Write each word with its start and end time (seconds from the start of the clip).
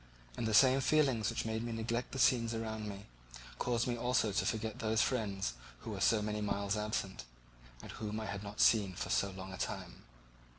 And 0.35 0.47
the 0.47 0.53
same 0.55 0.81
feelings 0.81 1.29
which 1.29 1.45
made 1.45 1.61
me 1.61 1.71
neglect 1.71 2.11
the 2.11 2.17
scenes 2.17 2.55
around 2.55 2.89
me 2.89 3.05
caused 3.59 3.85
me 3.85 3.95
also 3.95 4.31
to 4.31 4.45
forget 4.47 4.79
those 4.79 5.03
friends 5.03 5.53
who 5.81 5.91
were 5.91 6.01
so 6.01 6.23
many 6.23 6.41
miles 6.41 6.75
absent, 6.75 7.23
and 7.83 7.91
whom 7.91 8.19
I 8.19 8.25
had 8.25 8.41
not 8.41 8.59
seen 8.59 8.95
for 8.95 9.11
so 9.11 9.29
long 9.29 9.53
a 9.53 9.57
time. 9.59 10.01